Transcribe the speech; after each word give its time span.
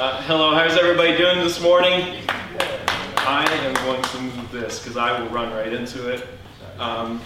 Uh, 0.00 0.22
hello, 0.22 0.54
how's 0.54 0.78
everybody 0.78 1.14
doing 1.14 1.40
this 1.40 1.60
morning? 1.60 2.16
I 3.18 3.44
am 3.66 3.74
going 3.84 4.00
to 4.02 4.20
move 4.22 4.50
this 4.50 4.78
because 4.78 4.96
I 4.96 5.20
will 5.20 5.28
run 5.28 5.52
right 5.52 5.70
into 5.70 6.08
it. 6.08 6.26
Um, 6.78 7.20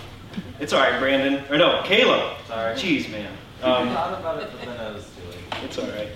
it's 0.59 0.73
all 0.73 0.81
right, 0.81 0.99
Brandon. 0.99 1.45
Or 1.51 1.57
no, 1.57 1.83
Caleb. 1.85 2.37
Sorry. 2.49 2.75
Jeez, 2.75 3.09
man. 3.13 3.33
I 3.63 3.67
Um, 3.71 3.89
thought 3.91 4.19
about 4.19 4.43
it, 4.43 4.51
but 4.51 4.67
then 4.67 4.81
I 4.81 4.91
was 4.91 5.09
doing. 5.11 5.39
it's 5.63 5.79
all 5.79 5.87
right. 5.87 6.09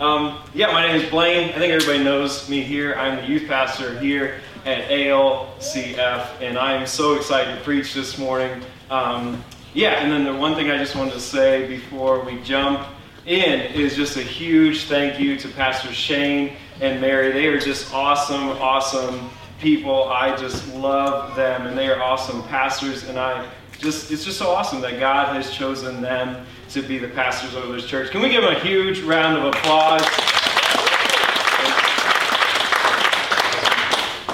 Um, 0.00 0.40
yeah, 0.52 0.66
my 0.66 0.86
name 0.86 1.00
is 1.00 1.08
Blaine. 1.08 1.48
I 1.48 1.52
think 1.58 1.72
everybody 1.72 2.04
knows 2.04 2.46
me 2.46 2.60
here. 2.60 2.92
I'm 2.96 3.16
the 3.16 3.26
youth 3.26 3.48
pastor 3.48 3.98
here 3.98 4.42
at 4.66 4.90
ALCF, 4.90 6.42
and 6.42 6.58
I 6.58 6.74
am 6.74 6.86
so 6.86 7.14
excited 7.14 7.56
to 7.56 7.64
preach 7.64 7.94
this 7.94 8.18
morning. 8.18 8.62
Um, 8.90 9.42
yeah, 9.72 10.02
and 10.02 10.12
then 10.12 10.24
the 10.24 10.34
one 10.34 10.56
thing 10.56 10.70
I 10.70 10.76
just 10.76 10.94
wanted 10.94 11.14
to 11.14 11.20
say 11.20 11.66
before 11.68 12.20
we 12.20 12.38
jump 12.42 12.86
in 13.26 13.60
is 13.72 13.94
just 13.94 14.16
a 14.16 14.22
huge 14.22 14.84
thank 14.84 15.20
you 15.20 15.36
to 15.36 15.48
Pastor 15.48 15.92
Shane 15.92 16.56
and 16.80 17.00
Mary. 17.00 17.32
They 17.32 17.46
are 17.46 17.58
just 17.58 17.92
awesome, 17.94 18.48
awesome 18.60 19.30
people. 19.60 20.08
I 20.08 20.36
just 20.36 20.66
love 20.74 21.36
them, 21.36 21.66
and 21.66 21.78
they 21.78 21.88
are 21.88 22.02
awesome 22.02 22.42
pastors, 22.44 23.08
and 23.08 23.18
I 23.18 23.48
just 23.78 24.10
it's 24.10 24.24
just 24.24 24.38
so 24.38 24.50
awesome 24.50 24.80
that 24.80 24.98
God 24.98 25.34
has 25.34 25.50
chosen 25.50 26.00
them 26.00 26.46
to 26.70 26.82
be 26.82 26.98
the 26.98 27.08
pastors 27.08 27.54
of 27.54 27.68
this 27.68 27.86
church. 27.86 28.10
Can 28.10 28.22
we 28.22 28.28
give 28.30 28.42
them 28.42 28.54
a 28.54 28.58
huge 28.60 29.00
round 29.00 29.36
of 29.36 29.44
applause? 29.44 30.02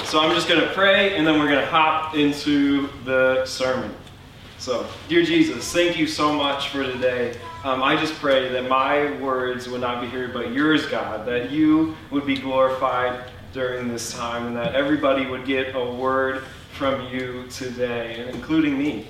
So 0.08 0.20
I'm 0.20 0.34
just 0.34 0.48
going 0.48 0.60
to 0.60 0.72
pray 0.72 1.16
and 1.16 1.26
then 1.26 1.38
we're 1.38 1.48
going 1.48 1.60
to 1.60 1.66
hop 1.66 2.14
into 2.14 2.88
the 3.04 3.44
sermon. 3.44 3.94
So, 4.56 4.86
dear 5.06 5.22
Jesus, 5.22 5.70
thank 5.70 5.98
you 5.98 6.06
so 6.06 6.32
much 6.32 6.70
for 6.70 6.82
today. 6.82 7.36
Um, 7.64 7.82
I 7.82 7.96
just 7.96 8.14
pray 8.14 8.48
that 8.50 8.68
my 8.68 9.18
words 9.18 9.68
would 9.68 9.80
not 9.80 10.00
be 10.00 10.06
heard 10.06 10.32
but 10.32 10.52
yours, 10.52 10.86
God, 10.86 11.26
that 11.26 11.50
you 11.50 11.96
would 12.10 12.24
be 12.24 12.36
glorified 12.36 13.30
during 13.52 13.88
this 13.88 14.12
time 14.12 14.46
and 14.46 14.56
that 14.56 14.76
everybody 14.76 15.26
would 15.26 15.44
get 15.44 15.74
a 15.74 15.84
word 15.84 16.44
from 16.72 17.08
you 17.08 17.46
today, 17.50 18.28
including 18.32 18.78
me. 18.78 19.08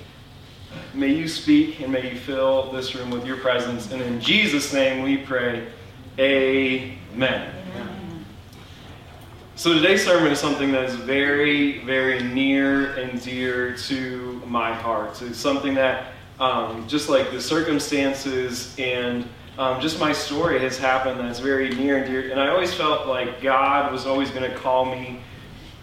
May 0.95 1.13
you 1.13 1.27
speak 1.27 1.79
and 1.81 1.91
may 1.91 2.11
you 2.11 2.17
fill 2.17 2.71
this 2.71 2.95
room 2.95 3.11
with 3.11 3.23
your 3.23 3.37
presence. 3.37 3.91
And 3.91 4.01
in 4.01 4.19
Jesus' 4.19 4.73
name 4.73 5.03
we 5.03 5.17
pray, 5.17 5.67
Amen. 6.17 7.53
So 9.55 9.73
today's 9.73 10.03
sermon 10.03 10.31
is 10.31 10.39
something 10.39 10.71
that 10.71 10.85
is 10.85 10.95
very, 10.95 11.83
very 11.85 12.23
near 12.23 12.93
and 12.93 13.21
dear 13.21 13.75
to 13.75 14.41
my 14.47 14.73
heart. 14.73 15.21
It's 15.21 15.37
something 15.37 15.75
that, 15.75 16.13
um, 16.39 16.87
just 16.87 17.09
like 17.09 17.31
the 17.31 17.41
circumstances 17.41 18.75
and 18.79 19.27
um, 19.57 19.81
just 19.81 19.99
my 19.99 20.13
story 20.13 20.59
has 20.59 20.77
happened 20.77 21.19
that's 21.19 21.39
very 21.39 21.69
near 21.69 21.97
and 21.97 22.05
dear. 22.05 22.31
And 22.31 22.39
I 22.39 22.47
always 22.47 22.73
felt 22.73 23.07
like 23.07 23.41
God 23.41 23.91
was 23.91 24.05
always 24.05 24.31
going 24.31 24.49
to 24.49 24.57
call 24.57 24.85
me 24.85 25.19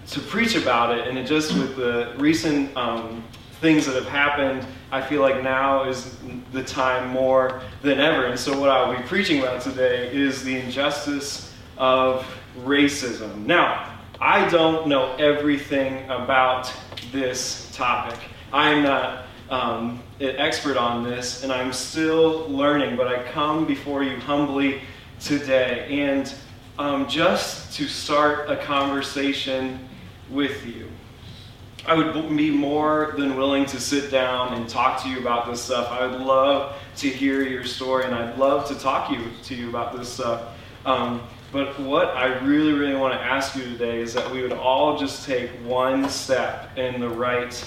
to 0.08 0.20
preach 0.20 0.54
about 0.54 0.96
it. 0.96 1.06
And 1.06 1.18
it 1.18 1.26
just 1.26 1.52
with 1.52 1.76
the 1.76 2.14
recent 2.16 2.74
um, 2.74 3.22
things 3.60 3.84
that 3.84 3.94
have 3.94 4.08
happened, 4.08 4.66
I 4.90 5.02
feel 5.02 5.20
like 5.20 5.42
now 5.42 5.84
is 5.84 6.16
the 6.52 6.64
time 6.64 7.10
more 7.10 7.60
than 7.82 8.00
ever. 8.00 8.26
And 8.26 8.38
so, 8.38 8.58
what 8.58 8.70
I'll 8.70 8.96
be 8.96 9.02
preaching 9.02 9.40
about 9.40 9.60
today 9.60 10.10
is 10.10 10.42
the 10.42 10.58
injustice 10.58 11.52
of 11.76 12.26
racism. 12.60 13.44
Now, 13.44 13.98
I 14.20 14.48
don't 14.48 14.88
know 14.88 15.14
everything 15.16 16.08
about 16.08 16.72
this 17.12 17.70
topic. 17.74 18.18
I 18.52 18.70
am 18.70 18.84
not 18.84 19.25
um, 19.50 20.02
an 20.20 20.36
expert 20.36 20.76
on 20.76 21.04
this, 21.04 21.42
and 21.42 21.52
I'm 21.52 21.72
still 21.72 22.48
learning, 22.48 22.96
but 22.96 23.08
I 23.08 23.22
come 23.30 23.66
before 23.66 24.02
you 24.02 24.16
humbly 24.16 24.80
today. 25.20 25.86
And 25.90 26.32
um, 26.78 27.08
just 27.08 27.74
to 27.74 27.86
start 27.86 28.50
a 28.50 28.56
conversation 28.56 29.88
with 30.30 30.66
you. 30.66 30.88
I 31.86 31.94
would 31.94 32.36
be 32.36 32.50
more 32.50 33.14
than 33.16 33.36
willing 33.36 33.64
to 33.66 33.80
sit 33.80 34.10
down 34.10 34.54
and 34.54 34.68
talk 34.68 35.00
to 35.04 35.08
you 35.08 35.18
about 35.18 35.48
this 35.48 35.62
stuff. 35.62 35.88
I 35.90 36.04
would 36.04 36.20
love 36.20 36.76
to 36.96 37.08
hear 37.08 37.42
your 37.42 37.64
story, 37.64 38.04
and 38.04 38.14
I'd 38.14 38.36
love 38.38 38.66
to 38.68 38.74
talk 38.74 39.10
you, 39.10 39.20
to 39.44 39.54
you 39.54 39.68
about 39.68 39.96
this 39.96 40.12
stuff. 40.12 40.42
Um, 40.84 41.22
but 41.52 41.78
what 41.78 42.08
I 42.08 42.38
really, 42.40 42.72
really 42.72 42.96
want 42.96 43.14
to 43.14 43.20
ask 43.22 43.54
you 43.54 43.62
today 43.62 44.00
is 44.00 44.12
that 44.14 44.30
we 44.30 44.42
would 44.42 44.52
all 44.52 44.98
just 44.98 45.24
take 45.24 45.48
one 45.64 46.08
step 46.08 46.76
in 46.76 47.00
the 47.00 47.08
right 47.08 47.64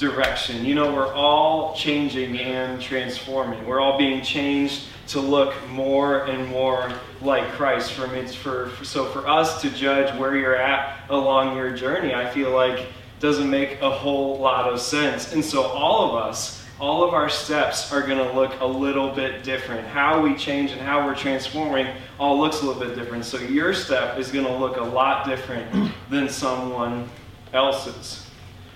direction. 0.00 0.64
You 0.64 0.74
know, 0.74 0.92
we're 0.92 1.12
all 1.12 1.74
changing 1.74 2.38
and 2.38 2.80
transforming. 2.80 3.64
We're 3.66 3.80
all 3.80 3.98
being 3.98 4.22
changed 4.22 4.86
to 5.08 5.20
look 5.20 5.54
more 5.68 6.24
and 6.24 6.48
more 6.48 6.92
like 7.20 7.46
Christ. 7.50 7.92
For, 7.92 8.06
me, 8.08 8.26
for, 8.26 8.70
for 8.70 8.84
so 8.84 9.04
for 9.06 9.28
us 9.28 9.60
to 9.60 9.70
judge 9.70 10.18
where 10.18 10.36
you're 10.36 10.56
at 10.56 11.08
along 11.10 11.56
your 11.56 11.70
journey, 11.76 12.14
I 12.14 12.30
feel 12.30 12.50
like 12.50 12.86
doesn't 13.20 13.50
make 13.50 13.82
a 13.82 13.90
whole 13.90 14.38
lot 14.38 14.72
of 14.72 14.80
sense. 14.80 15.34
And 15.34 15.44
so 15.44 15.64
all 15.64 16.08
of 16.08 16.24
us, 16.24 16.64
all 16.80 17.04
of 17.04 17.12
our 17.12 17.28
steps 17.28 17.92
are 17.92 18.00
going 18.00 18.16
to 18.16 18.32
look 18.32 18.58
a 18.60 18.66
little 18.66 19.10
bit 19.10 19.44
different. 19.44 19.86
How 19.86 20.22
we 20.22 20.34
change 20.34 20.70
and 20.70 20.80
how 20.80 21.04
we're 21.06 21.14
transforming 21.14 21.86
all 22.18 22.40
looks 22.40 22.62
a 22.62 22.64
little 22.66 22.80
bit 22.80 22.94
different. 22.94 23.26
So 23.26 23.36
your 23.38 23.74
step 23.74 24.18
is 24.18 24.32
going 24.32 24.46
to 24.46 24.56
look 24.56 24.78
a 24.78 24.82
lot 24.82 25.26
different 25.26 25.92
than 26.08 26.30
someone 26.30 27.10
else's. 27.52 28.29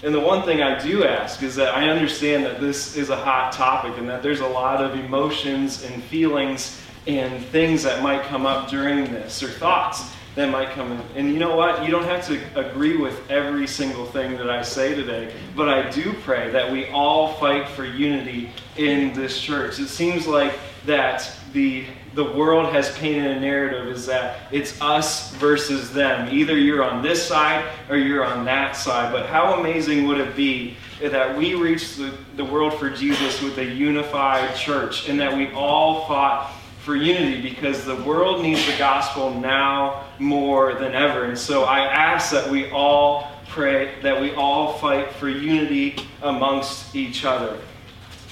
And 0.04 0.15
the 0.15 0.20
one 0.20 0.42
thing 0.42 0.60
I 0.60 0.78
do 0.78 1.03
ask 1.06 1.42
is 1.42 1.54
that 1.54 1.75
I 1.75 1.88
understand 1.88 2.44
that 2.44 2.60
this 2.60 2.94
is 2.94 3.09
a 3.09 3.16
hot 3.16 3.53
topic 3.53 3.97
and 3.97 4.06
that 4.10 4.22
there's 4.22 4.41
a 4.41 4.47
lot 4.47 4.84
of 4.84 5.00
emotions 5.00 5.82
and 5.82 6.03
feelings 6.04 6.78
and 7.06 7.42
things 7.47 7.82
that 7.84 8.03
might 8.03 8.22
come 8.25 8.44
up 8.44 8.69
during 8.69 9.04
this 9.04 9.43
or 9.43 9.48
thoughts 9.48 10.03
that 10.34 10.50
might 10.50 10.71
come 10.71 10.93
in. 10.93 11.00
And 11.15 11.33
you 11.33 11.39
know 11.39 11.55
what? 11.56 11.84
You 11.84 11.91
don't 11.91 12.05
have 12.05 12.27
to 12.27 12.41
agree 12.59 12.97
with 12.97 13.31
every 13.31 13.67
single 13.67 14.05
thing 14.05 14.37
that 14.37 14.50
I 14.50 14.62
say 14.62 14.95
today, 14.95 15.33
but 15.55 15.69
I 15.69 15.91
do 15.91 16.12
pray 16.22 16.50
that 16.50 16.71
we 16.71 16.89
all 16.89 17.34
fight 17.34 17.69
for 17.69 17.84
unity 17.84 18.50
in 18.77 19.12
this 19.12 19.41
church. 19.41 19.78
It 19.78 19.89
seems 19.89 20.27
like 20.27 20.55
that 20.87 21.31
the 21.53 21.87
the 22.15 22.25
world 22.25 22.73
has 22.73 22.97
painted 22.97 23.37
a 23.37 23.41
narrative 23.41 23.89
is 23.89 24.06
that 24.06 24.53
it's 24.53 24.81
us 24.81 25.34
versus 25.34 25.93
them. 25.93 26.33
Either 26.33 26.56
you're 26.56 26.83
on 26.83 27.03
this 27.03 27.27
side 27.27 27.69
or 27.89 27.97
you're 27.97 28.25
on 28.25 28.44
that 28.44 28.77
side. 28.77 29.12
But 29.12 29.27
how 29.27 29.59
amazing 29.59 30.06
would 30.06 30.19
it 30.19 30.37
be 30.37 30.77
that 31.03 31.37
we 31.37 31.55
reach 31.55 31.97
the, 31.97 32.17
the 32.37 32.44
world 32.44 32.75
for 32.75 32.89
Jesus 32.89 33.43
with 33.43 33.59
a 33.59 33.65
unified 33.65 34.55
church 34.55 35.09
and 35.09 35.19
that 35.19 35.37
we 35.37 35.53
all 35.53 36.06
fought 36.06 36.53
for 36.84 36.95
unity 36.95 37.41
because 37.41 37.87
the 37.87 37.97
world 37.97 38.43
needs 38.43 38.67
the 38.67 38.77
gospel 38.77 39.33
now 39.33 40.05
more 40.19 40.75
than 40.75 40.93
ever. 40.93 41.25
And 41.25 41.39
so 41.39 41.65
I 41.65 41.87
ask 41.87 42.31
that 42.31 42.50
we 42.50 42.71
all 42.71 43.33
pray, 43.49 43.99
that 44.03 44.21
we 44.21 44.34
all 44.34 44.75
fight 44.75 45.11
for 45.15 45.31
unity 45.31 45.97
amongst 46.21 46.94
each 46.94 47.25
other, 47.25 47.59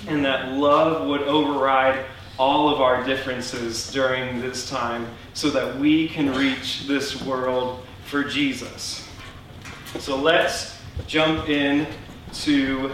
and 0.07 0.23
that 0.27 0.53
love 0.53 1.09
would 1.09 1.23
override 1.23 2.05
all 2.39 2.69
of 2.69 2.83
our 2.83 3.03
differences 3.05 3.91
during 3.91 4.43
this 4.43 4.69
time 4.69 5.07
so 5.33 5.49
that 5.49 5.79
we 5.79 6.09
can 6.09 6.35
reach 6.35 6.87
this 6.87 7.23
world 7.23 7.87
for 8.05 8.23
Jesus. 8.23 9.09
So 9.99 10.15
let's 10.15 10.79
jump 11.07 11.49
in 11.49 11.87
to 12.35 12.93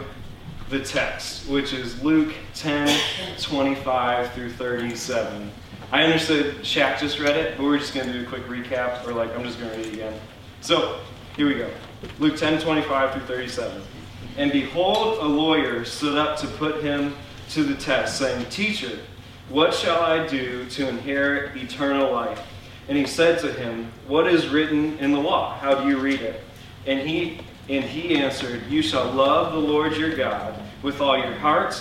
the 0.69 0.85
text, 0.85 1.49
which 1.49 1.73
is 1.73 2.01
Luke 2.01 2.33
10 2.59 3.39
25 3.41 4.33
through 4.33 4.51
37. 4.51 5.51
I 5.93 6.03
understood 6.03 6.57
Shaq 6.57 6.99
just 6.99 7.21
read 7.21 7.37
it, 7.37 7.57
but 7.57 7.63
we're 7.63 7.79
just 7.79 7.95
going 7.95 8.09
to 8.09 8.13
do 8.13 8.27
a 8.27 8.29
quick 8.29 8.45
recap, 8.47 9.07
or 9.07 9.13
like 9.13 9.35
I'm 9.37 9.45
just 9.45 9.61
going 9.61 9.71
to 9.71 9.77
read 9.77 9.87
it 9.87 9.93
again. 9.95 10.21
So, 10.61 10.99
here 11.37 11.47
we 11.47 11.55
go 11.55 11.71
Luke 12.19 12.37
10 12.37 12.61
25 12.61 13.13
through 13.13 13.23
37. 13.23 13.81
And 14.37 14.51
behold, 14.51 15.19
a 15.19 15.25
lawyer 15.25 15.85
stood 15.85 16.19
up 16.19 16.37
to 16.39 16.49
put 16.49 16.83
him 16.83 17.15
to 17.51 17.63
the 17.63 17.77
test, 17.77 18.19
saying, 18.19 18.45
Teacher, 18.51 18.99
what 19.49 19.73
shall 19.73 20.03
I 20.03 20.27
do 20.27 20.69
to 20.71 20.89
inherit 20.89 21.57
eternal 21.57 22.11
life? 22.11 22.45
And 22.89 22.99
he 22.99 23.07
said 23.07 23.39
to 23.41 23.53
him, 23.53 23.91
What 24.09 24.27
is 24.27 24.49
written 24.49 24.99
in 24.99 25.13
the 25.13 25.21
law? 25.21 25.57
How 25.59 25.77
do 25.77 25.89
you 25.89 25.99
read 25.99 26.23
it? 26.23 26.41
And 26.87 27.09
he 27.09 27.41
and 27.69 27.85
he 27.85 28.17
answered, 28.17 28.67
You 28.67 28.83
shall 28.83 29.13
love 29.13 29.53
the 29.53 29.59
Lord 29.59 29.97
your 29.97 30.17
God 30.17 30.61
with 30.83 31.01
all 31.01 31.17
your 31.17 31.35
heart, 31.35 31.81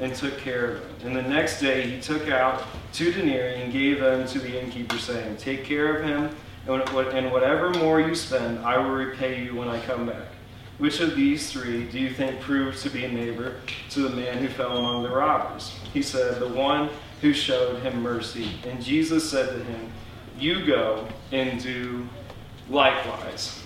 and 0.00 0.14
took 0.14 0.38
care 0.38 0.72
of 0.72 0.80
him. 0.80 1.08
And 1.08 1.16
the 1.16 1.22
next 1.22 1.60
day 1.60 1.82
he 1.82 2.00
took 2.00 2.28
out 2.28 2.64
two 2.92 3.12
denarii 3.12 3.62
and 3.62 3.72
gave 3.72 4.00
them 4.00 4.26
to 4.28 4.38
the 4.38 4.60
innkeeper, 4.60 4.98
saying, 4.98 5.36
"Take 5.36 5.64
care 5.64 5.96
of 5.96 6.04
him, 6.04 6.30
and 6.66 7.32
whatever 7.32 7.70
more 7.70 8.00
you 8.00 8.14
spend, 8.14 8.58
I 8.60 8.78
will 8.78 8.90
repay 8.90 9.42
you 9.44 9.54
when 9.56 9.68
I 9.68 9.80
come 9.80 10.06
back." 10.06 10.28
Which 10.80 11.00
of 11.00 11.14
these 11.14 11.52
three 11.52 11.84
do 11.84 11.98
you 11.98 12.10
think 12.10 12.40
proved 12.40 12.80
to 12.84 12.88
be 12.88 13.04
a 13.04 13.08
neighbor 13.12 13.56
to 13.90 14.00
the 14.00 14.16
man 14.16 14.38
who 14.38 14.48
fell 14.48 14.78
among 14.78 15.02
the 15.02 15.10
robbers? 15.10 15.76
He 15.92 16.00
said, 16.00 16.40
The 16.40 16.48
one 16.48 16.88
who 17.20 17.34
showed 17.34 17.82
him 17.82 18.00
mercy. 18.00 18.52
And 18.66 18.82
Jesus 18.82 19.30
said 19.30 19.50
to 19.50 19.62
him, 19.62 19.92
You 20.38 20.64
go 20.64 21.06
and 21.32 21.62
do 21.62 22.08
likewise. 22.70 23.62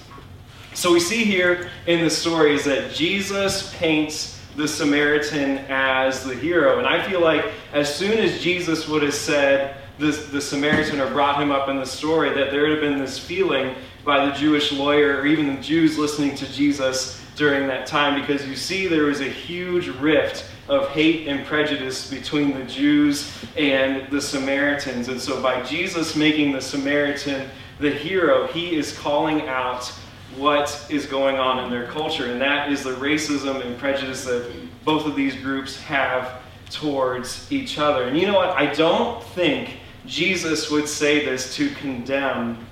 So 0.72 0.92
we 0.92 0.98
see 0.98 1.22
here 1.22 1.70
in 1.86 2.02
the 2.02 2.10
story 2.10 2.52
is 2.52 2.64
that 2.64 2.92
Jesus 2.92 3.72
paints 3.76 4.33
the 4.56 4.68
Samaritan 4.68 5.58
as 5.68 6.24
the 6.24 6.34
hero. 6.34 6.78
And 6.78 6.86
I 6.86 7.06
feel 7.08 7.20
like 7.20 7.44
as 7.72 7.94
soon 7.94 8.18
as 8.18 8.40
Jesus 8.40 8.88
would 8.88 9.02
have 9.02 9.14
said 9.14 9.76
the, 9.98 10.10
the 10.10 10.40
Samaritan 10.40 11.00
or 11.00 11.10
brought 11.10 11.40
him 11.40 11.50
up 11.50 11.68
in 11.68 11.76
the 11.76 11.86
story, 11.86 12.30
that 12.30 12.50
there 12.50 12.62
would 12.62 12.70
have 12.70 12.80
been 12.80 12.98
this 12.98 13.18
feeling 13.18 13.74
by 14.04 14.26
the 14.26 14.32
Jewish 14.32 14.72
lawyer 14.72 15.20
or 15.20 15.26
even 15.26 15.54
the 15.54 15.60
Jews 15.60 15.98
listening 15.98 16.34
to 16.36 16.52
Jesus 16.52 17.20
during 17.36 17.66
that 17.66 17.86
time 17.86 18.20
because 18.20 18.46
you 18.46 18.54
see 18.54 18.86
there 18.86 19.04
was 19.04 19.20
a 19.20 19.28
huge 19.28 19.88
rift 19.88 20.46
of 20.68 20.88
hate 20.90 21.28
and 21.28 21.44
prejudice 21.46 22.08
between 22.08 22.54
the 22.54 22.64
Jews 22.64 23.32
and 23.56 24.10
the 24.10 24.20
Samaritans. 24.20 25.08
And 25.08 25.20
so, 25.20 25.42
by 25.42 25.62
Jesus 25.62 26.16
making 26.16 26.52
the 26.52 26.60
Samaritan 26.60 27.48
the 27.80 27.90
hero, 27.90 28.46
he 28.46 28.76
is 28.76 28.96
calling 28.96 29.42
out 29.42 29.92
what 30.36 30.86
is 30.90 31.06
going 31.06 31.36
on 31.36 31.64
in 31.64 31.70
their 31.70 31.86
culture. 31.86 32.30
And 32.30 32.40
that 32.40 32.72
is 32.72 32.82
the 32.82 32.94
racism 32.94 33.64
and 33.64 33.78
prejudice 33.78 34.24
that 34.24 34.50
both 34.84 35.06
of 35.06 35.14
these 35.14 35.34
groups 35.36 35.76
have 35.82 36.42
towards 36.70 37.50
each 37.52 37.78
other. 37.78 38.04
And 38.04 38.18
you 38.18 38.26
know 38.26 38.34
what? 38.34 38.50
I 38.50 38.72
don't 38.74 39.22
think 39.22 39.78
Jesus 40.06 40.70
would 40.70 40.88
say 40.88 41.24
this 41.24 41.54
to 41.56 41.70
condemn 41.70 42.66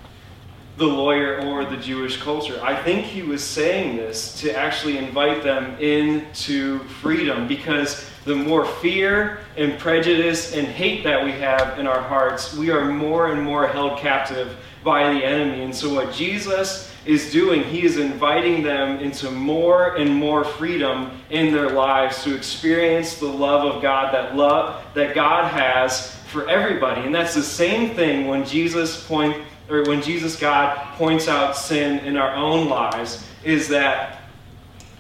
the 0.76 0.86
lawyer 0.86 1.40
or 1.42 1.64
the 1.64 1.76
Jewish 1.76 2.20
culture. 2.20 2.58
I 2.62 2.74
think 2.74 3.04
he 3.04 3.22
was 3.22 3.44
saying 3.44 3.96
this 3.96 4.40
to 4.40 4.56
actually 4.56 4.98
invite 4.98 5.42
them 5.42 5.78
into 5.78 6.80
freedom 6.84 7.46
because 7.46 8.08
the 8.24 8.34
more 8.34 8.64
fear 8.64 9.40
and 9.56 9.78
prejudice 9.78 10.54
and 10.54 10.66
hate 10.66 11.04
that 11.04 11.24
we 11.24 11.32
have 11.32 11.78
in 11.78 11.86
our 11.86 12.00
hearts, 12.00 12.54
we 12.54 12.70
are 12.70 12.84
more 12.84 13.32
and 13.32 13.42
more 13.42 13.66
held 13.66 13.98
captive 13.98 14.56
by 14.82 15.12
the 15.12 15.24
enemy. 15.24 15.62
And 15.62 15.74
so, 15.74 15.92
what 15.94 16.12
Jesus 16.12 16.91
is 17.04 17.32
doing, 17.32 17.64
he 17.64 17.84
is 17.84 17.98
inviting 17.98 18.62
them 18.62 18.98
into 19.00 19.30
more 19.30 19.96
and 19.96 20.14
more 20.14 20.44
freedom 20.44 21.10
in 21.30 21.52
their 21.52 21.70
lives 21.70 22.22
to 22.24 22.34
experience 22.34 23.16
the 23.16 23.26
love 23.26 23.64
of 23.64 23.82
God, 23.82 24.14
that 24.14 24.36
love 24.36 24.84
that 24.94 25.14
God 25.14 25.50
has 25.52 26.14
for 26.26 26.48
everybody. 26.48 27.02
And 27.02 27.14
that's 27.14 27.34
the 27.34 27.42
same 27.42 27.94
thing 27.94 28.28
when 28.28 28.44
Jesus 28.44 29.06
point 29.06 29.36
or 29.68 29.84
when 29.84 30.02
Jesus 30.02 30.36
God 30.36 30.76
points 30.96 31.28
out 31.28 31.56
sin 31.56 32.00
in 32.00 32.16
our 32.16 32.34
own 32.34 32.68
lives 32.68 33.26
is 33.44 33.68
that 33.68 34.21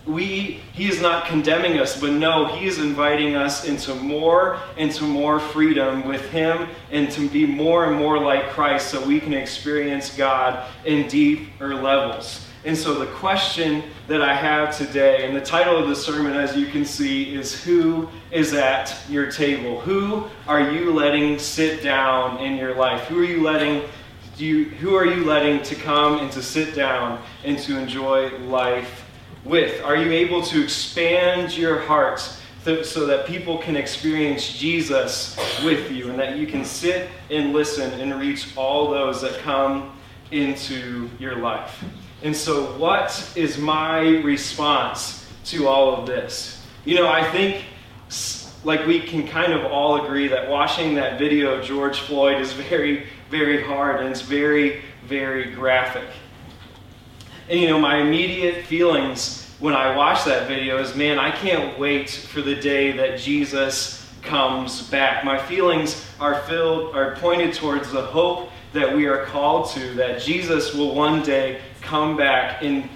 we 0.06 0.60
he 0.72 0.88
is 0.88 1.00
not 1.00 1.26
condemning 1.26 1.78
us 1.78 2.00
but 2.00 2.10
no 2.10 2.46
he 2.46 2.66
is 2.66 2.78
inviting 2.78 3.36
us 3.36 3.66
into 3.66 3.94
more 3.94 4.58
into 4.76 5.04
more 5.04 5.38
freedom 5.38 6.06
with 6.08 6.28
him 6.30 6.68
and 6.90 7.10
to 7.10 7.28
be 7.28 7.46
more 7.46 7.86
and 7.86 7.96
more 7.96 8.18
like 8.18 8.48
christ 8.50 8.88
so 8.88 9.04
we 9.06 9.20
can 9.20 9.32
experience 9.32 10.16
god 10.16 10.66
in 10.84 11.06
deeper 11.08 11.74
levels. 11.74 12.46
And 12.64 12.78
so 12.78 12.94
the 12.94 13.06
question 13.06 13.82
that 14.06 14.22
i 14.22 14.34
have 14.34 14.76
today 14.76 15.26
and 15.26 15.36
the 15.36 15.40
title 15.40 15.76
of 15.76 15.88
the 15.88 15.96
sermon 15.96 16.34
as 16.34 16.56
you 16.56 16.66
can 16.66 16.84
see 16.84 17.34
is 17.34 17.62
who 17.64 18.08
is 18.30 18.54
at 18.54 18.96
your 19.08 19.30
table? 19.30 19.80
Who 19.80 20.28
are 20.46 20.70
you 20.70 20.92
letting 20.92 21.38
sit 21.38 21.82
down 21.82 22.38
in 22.38 22.56
your 22.56 22.74
life? 22.76 23.02
Who 23.08 23.20
are 23.20 23.24
you 23.24 23.42
letting 23.42 23.88
you, 24.36 24.64
who 24.64 24.94
are 24.94 25.04
you 25.04 25.24
letting 25.24 25.62
to 25.64 25.74
come 25.74 26.18
and 26.20 26.30
to 26.32 26.42
sit 26.42 26.74
down 26.74 27.22
and 27.44 27.58
to 27.60 27.78
enjoy 27.78 28.36
life 28.38 29.04
with? 29.44 29.82
Are 29.82 29.96
you 29.96 30.10
able 30.12 30.42
to 30.42 30.62
expand 30.62 31.56
your 31.56 31.80
heart 31.80 32.20
so 32.84 33.06
that 33.06 33.26
people 33.26 33.58
can 33.58 33.76
experience 33.76 34.52
Jesus 34.52 35.36
with 35.64 35.90
you 35.90 36.10
and 36.10 36.18
that 36.18 36.36
you 36.36 36.46
can 36.46 36.64
sit 36.64 37.10
and 37.30 37.52
listen 37.52 37.92
and 38.00 38.20
reach 38.20 38.56
all 38.56 38.90
those 38.90 39.20
that 39.22 39.38
come 39.38 39.98
into 40.30 41.10
your 41.18 41.36
life? 41.36 41.84
And 42.22 42.36
so, 42.36 42.76
what 42.78 43.32
is 43.34 43.58
my 43.58 44.00
response 44.20 45.26
to 45.46 45.66
all 45.66 45.96
of 45.96 46.06
this? 46.06 46.64
You 46.84 46.94
know, 46.96 47.08
I 47.08 47.28
think 47.30 47.64
like 48.64 48.86
we 48.86 49.00
can 49.00 49.26
kind 49.26 49.52
of 49.52 49.64
all 49.64 50.04
agree 50.04 50.28
that 50.28 50.48
watching 50.48 50.94
that 50.94 51.18
video 51.18 51.54
of 51.54 51.64
George 51.64 51.98
Floyd 51.98 52.40
is 52.40 52.52
very 52.52 53.06
very 53.32 53.64
hard 53.64 54.00
and 54.00 54.10
it's 54.10 54.20
very, 54.20 54.82
very 55.06 55.50
graphic. 55.52 56.06
And 57.48 57.60
you 57.60 57.68
know, 57.68 57.78
my 57.78 57.98
immediate 57.98 58.64
feelings 58.66 59.42
when 59.58 59.74
I 59.74 59.94
watch 59.94 60.24
that 60.24 60.48
video 60.48 60.78
is 60.78 60.96
man, 60.96 61.18
I 61.18 61.30
can't 61.30 61.78
wait 61.78 62.10
for 62.10 62.40
the 62.40 62.56
day 62.56 62.92
that 62.92 63.18
Jesus 63.18 64.10
comes 64.22 64.88
back. 64.88 65.24
My 65.24 65.38
feelings 65.38 66.04
are 66.18 66.40
filled, 66.42 66.96
are 66.96 67.14
pointed 67.16 67.54
towards 67.54 67.92
the 67.92 68.02
hope 68.02 68.50
that 68.72 68.96
we 68.96 69.06
are 69.06 69.24
called 69.26 69.70
to, 69.70 69.94
that 69.94 70.20
Jesus 70.20 70.74
will 70.74 70.94
one 70.94 71.22
day 71.22 71.60
come 71.80 72.16
back 72.16 72.62
and 72.62 72.88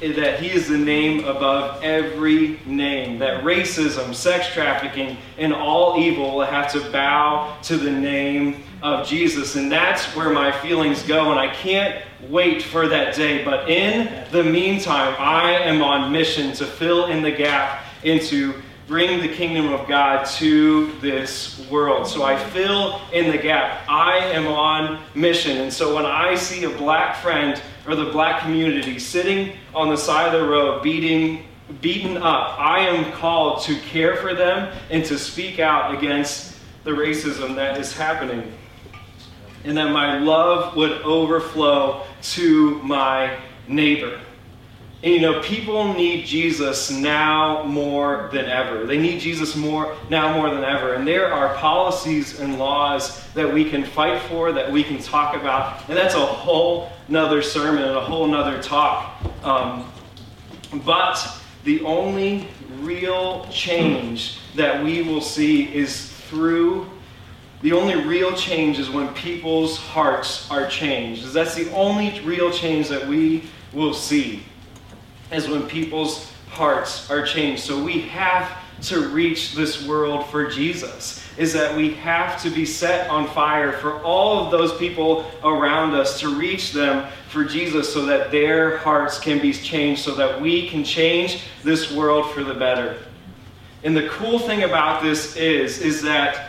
that 0.00 0.40
he 0.40 0.50
is 0.50 0.68
the 0.68 0.78
name 0.78 1.24
above 1.24 1.82
every 1.82 2.60
name, 2.64 3.18
that 3.18 3.42
racism, 3.42 4.14
sex 4.14 4.52
trafficking, 4.52 5.16
and 5.38 5.52
all 5.52 5.98
evil 6.00 6.36
will 6.36 6.46
have 6.46 6.72
to 6.72 6.80
bow 6.90 7.56
to 7.62 7.76
the 7.76 7.90
name 7.90 8.62
of 8.80 9.06
Jesus. 9.06 9.56
And 9.56 9.70
that's 9.70 10.04
where 10.16 10.30
my 10.30 10.52
feelings 10.52 11.02
go, 11.02 11.30
and 11.32 11.38
I 11.38 11.52
can't 11.52 12.04
wait 12.28 12.62
for 12.62 12.88
that 12.88 13.14
day. 13.14 13.44
But 13.44 13.70
in 13.70 14.24
the 14.30 14.42
meantime, 14.42 15.14
I 15.18 15.52
am 15.52 15.82
on 15.82 16.10
mission 16.12 16.52
to 16.54 16.66
fill 16.66 17.06
in 17.06 17.22
the 17.22 17.32
gap 17.32 17.84
into 18.02 18.54
bring 18.88 19.20
the 19.20 19.28
kingdom 19.28 19.70
of 19.70 19.86
God 19.86 20.24
to 20.24 20.90
this 21.00 21.68
world. 21.68 22.06
So 22.06 22.24
I 22.24 22.38
fill 22.38 23.02
in 23.12 23.30
the 23.30 23.36
gap. 23.36 23.86
I 23.86 24.16
am 24.16 24.46
on 24.46 25.02
mission. 25.14 25.58
And 25.58 25.70
so 25.70 25.94
when 25.94 26.06
I 26.06 26.34
see 26.34 26.64
a 26.64 26.70
black 26.70 27.16
friend 27.16 27.60
or 27.86 27.94
the 27.94 28.06
black 28.06 28.40
community 28.40 28.98
sitting 28.98 29.52
on 29.74 29.90
the 29.90 29.96
side 29.96 30.34
of 30.34 30.40
the 30.40 30.48
road 30.48 30.82
beating 30.82 31.44
beaten 31.82 32.16
up, 32.16 32.58
I 32.58 32.80
am 32.80 33.12
called 33.12 33.60
to 33.64 33.78
care 33.80 34.16
for 34.16 34.34
them 34.34 34.74
and 34.90 35.04
to 35.04 35.18
speak 35.18 35.58
out 35.58 35.94
against 35.94 36.56
the 36.84 36.92
racism 36.92 37.54
that 37.56 37.78
is 37.78 37.94
happening. 37.94 38.54
And 39.68 39.76
that 39.76 39.92
my 39.92 40.18
love 40.18 40.74
would 40.76 41.02
overflow 41.02 42.02
to 42.22 42.82
my 42.82 43.36
neighbor. 43.68 44.18
And 45.02 45.14
you 45.14 45.20
know, 45.20 45.40
people 45.42 45.92
need 45.94 46.24
Jesus 46.24 46.90
now 46.90 47.62
more 47.64 48.30
than 48.32 48.46
ever. 48.46 48.84
They 48.84 48.98
need 48.98 49.20
Jesus 49.20 49.54
more 49.54 49.94
now 50.10 50.34
more 50.34 50.50
than 50.50 50.64
ever. 50.64 50.94
And 50.94 51.06
there 51.06 51.32
are 51.32 51.54
policies 51.56 52.40
and 52.40 52.58
laws 52.58 53.22
that 53.34 53.52
we 53.52 53.68
can 53.68 53.84
fight 53.84 54.20
for, 54.22 54.50
that 54.52 54.72
we 54.72 54.82
can 54.82 54.98
talk 54.98 55.36
about. 55.36 55.86
And 55.88 55.96
that's 55.96 56.14
a 56.14 56.26
whole 56.26 56.90
nother 57.08 57.42
sermon 57.42 57.84
and 57.84 57.96
a 57.96 58.00
whole 58.00 58.26
nother 58.26 58.60
talk. 58.60 59.22
Um, 59.44 59.92
but 60.84 61.24
the 61.62 61.82
only 61.82 62.48
real 62.80 63.46
change 63.50 64.38
that 64.56 64.82
we 64.82 65.02
will 65.02 65.20
see 65.20 65.72
is 65.74 66.10
through 66.10 66.90
the 67.60 67.72
only 67.72 67.96
real 67.96 68.34
change 68.34 68.78
is 68.78 68.88
when 68.88 69.12
people's 69.14 69.76
hearts 69.78 70.48
are 70.50 70.68
changed. 70.68 71.32
That's 71.32 71.54
the 71.54 71.70
only 71.72 72.20
real 72.20 72.52
change 72.52 72.88
that 72.88 73.06
we 73.06 73.44
will 73.72 73.94
see 73.94 74.42
is 75.32 75.48
when 75.48 75.66
people's 75.68 76.30
hearts 76.48 77.10
are 77.10 77.26
changed. 77.26 77.62
So 77.62 77.82
we 77.82 78.00
have 78.02 78.56
to 78.82 79.08
reach 79.08 79.54
this 79.54 79.86
world 79.86 80.26
for 80.26 80.48
Jesus. 80.48 81.24
Is 81.36 81.52
that 81.52 81.76
we 81.76 81.94
have 81.94 82.40
to 82.42 82.50
be 82.50 82.64
set 82.64 83.10
on 83.10 83.26
fire 83.28 83.72
for 83.72 84.00
all 84.02 84.44
of 84.44 84.50
those 84.50 84.76
people 84.78 85.28
around 85.44 85.94
us 85.94 86.20
to 86.20 86.34
reach 86.34 86.72
them 86.72 87.10
for 87.28 87.44
Jesus 87.44 87.92
so 87.92 88.04
that 88.06 88.30
their 88.30 88.78
hearts 88.78 89.18
can 89.18 89.40
be 89.40 89.52
changed, 89.52 90.02
so 90.02 90.14
that 90.14 90.40
we 90.40 90.68
can 90.68 90.84
change 90.84 91.42
this 91.64 91.92
world 91.92 92.30
for 92.32 92.42
the 92.44 92.54
better. 92.54 92.98
And 93.84 93.96
the 93.96 94.08
cool 94.08 94.38
thing 94.38 94.64
about 94.64 95.02
this 95.02 95.36
is, 95.36 95.80
is 95.80 96.02
that 96.02 96.47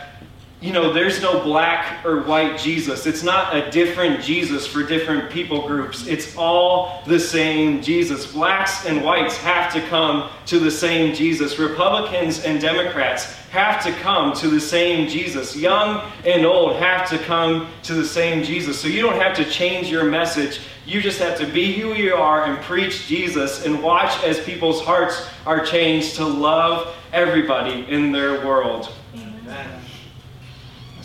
you 0.60 0.74
know, 0.74 0.92
there's 0.92 1.22
no 1.22 1.42
black 1.42 2.04
or 2.04 2.22
white 2.24 2.58
Jesus. 2.58 3.06
It's 3.06 3.22
not 3.22 3.56
a 3.56 3.70
different 3.70 4.22
Jesus 4.22 4.66
for 4.66 4.82
different 4.82 5.30
people 5.30 5.66
groups. 5.66 6.06
It's 6.06 6.36
all 6.36 7.02
the 7.06 7.18
same 7.18 7.82
Jesus. 7.82 8.30
Blacks 8.30 8.84
and 8.84 9.02
whites 9.02 9.38
have 9.38 9.72
to 9.72 9.80
come 9.88 10.28
to 10.46 10.58
the 10.58 10.70
same 10.70 11.14
Jesus. 11.14 11.58
Republicans 11.58 12.44
and 12.44 12.60
Democrats 12.60 13.24
have 13.48 13.82
to 13.84 13.92
come 14.02 14.34
to 14.34 14.48
the 14.48 14.60
same 14.60 15.08
Jesus. 15.08 15.56
Young 15.56 16.02
and 16.26 16.44
old 16.44 16.76
have 16.76 17.08
to 17.08 17.16
come 17.20 17.68
to 17.84 17.94
the 17.94 18.04
same 18.04 18.44
Jesus. 18.44 18.78
So 18.78 18.86
you 18.86 19.00
don't 19.00 19.18
have 19.18 19.34
to 19.36 19.46
change 19.46 19.88
your 19.88 20.04
message. 20.04 20.60
You 20.84 21.00
just 21.00 21.20
have 21.20 21.38
to 21.38 21.46
be 21.46 21.72
who 21.72 21.94
you 21.94 22.14
are 22.14 22.44
and 22.44 22.62
preach 22.64 23.06
Jesus 23.06 23.64
and 23.64 23.82
watch 23.82 24.22
as 24.24 24.38
people's 24.40 24.82
hearts 24.82 25.26
are 25.46 25.64
changed 25.64 26.16
to 26.16 26.26
love 26.26 26.94
everybody 27.14 27.86
in 27.88 28.12
their 28.12 28.46
world. 28.46 28.92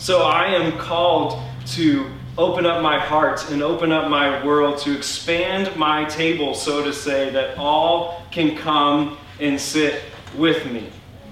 So 0.06 0.22
I 0.22 0.46
am 0.54 0.78
called 0.78 1.36
to 1.72 2.08
open 2.38 2.64
up 2.64 2.80
my 2.80 2.96
heart 2.96 3.50
and 3.50 3.60
open 3.60 3.90
up 3.90 4.08
my 4.08 4.46
world, 4.46 4.78
to 4.82 4.96
expand 4.96 5.74
my 5.74 6.04
table, 6.04 6.54
so 6.54 6.84
to 6.84 6.92
say, 6.92 7.30
that 7.30 7.58
all 7.58 8.22
can 8.30 8.56
come 8.56 9.18
and 9.40 9.60
sit 9.60 10.04
with 10.36 10.64
me. 10.70 10.90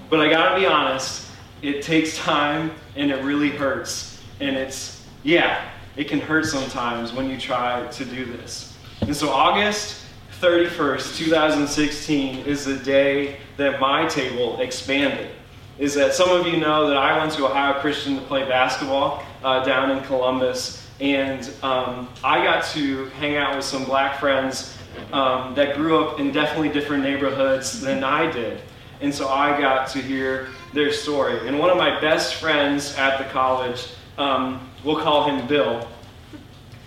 But 0.09 0.19
I 0.19 0.29
gotta 0.29 0.59
be 0.59 0.65
honest, 0.65 1.31
it 1.61 1.83
takes 1.83 2.17
time 2.17 2.71
and 2.97 3.11
it 3.11 3.23
really 3.23 3.49
hurts. 3.49 4.21
And 4.41 4.57
it's, 4.57 5.05
yeah, 5.23 5.69
it 5.95 6.09
can 6.09 6.19
hurt 6.19 6.45
sometimes 6.45 7.13
when 7.13 7.29
you 7.29 7.39
try 7.39 7.87
to 7.87 8.03
do 8.03 8.25
this. 8.25 8.77
And 8.99 9.15
so, 9.15 9.29
August 9.29 10.03
31st, 10.41 11.15
2016, 11.15 12.39
is 12.39 12.65
the 12.65 12.75
day 12.75 13.37
that 13.55 13.79
my 13.79 14.05
table 14.05 14.59
expanded 14.59 15.31
is 15.77 15.93
that 15.95 16.13
some 16.13 16.29
of 16.29 16.47
you 16.47 16.57
know 16.57 16.87
that 16.87 16.97
I 16.97 17.17
went 17.17 17.33
to 17.33 17.45
Ohio 17.45 17.79
Christian 17.79 18.15
to 18.15 18.21
play 18.21 18.47
basketball 18.47 19.23
uh, 19.43 19.63
down 19.65 19.91
in 19.91 20.03
Columbus, 20.05 20.87
and 21.01 21.51
um, 21.61 22.09
I 22.23 22.43
got 22.43 22.63
to 22.73 23.07
hang 23.19 23.35
out 23.35 23.55
with 23.55 23.65
some 23.65 23.83
black 23.83 24.19
friends 24.19 24.77
um, 25.11 25.53
that 25.55 25.75
grew 25.75 26.03
up 26.03 26.19
in 26.19 26.31
definitely 26.31 26.69
different 26.69 27.03
neighborhoods 27.03 27.81
than 27.81 28.03
I 28.03 28.31
did. 28.31 28.61
And 29.01 29.13
so 29.13 29.27
I 29.27 29.59
got 29.59 29.89
to 29.89 30.01
hear 30.01 30.47
their 30.73 30.91
story. 30.91 31.45
And 31.47 31.59
one 31.59 31.69
of 31.69 31.77
my 31.77 31.99
best 31.99 32.35
friends 32.35 32.95
at 32.97 33.17
the 33.17 33.25
college, 33.25 33.89
um, 34.17 34.69
we'll 34.85 35.01
call 35.01 35.29
him 35.29 35.45
Bill. 35.47 35.85